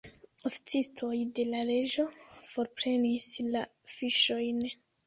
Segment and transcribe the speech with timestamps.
[0.49, 2.07] Oficistoj de la reĝo
[2.55, 3.67] forprenis la
[3.99, 4.69] fiŝojn.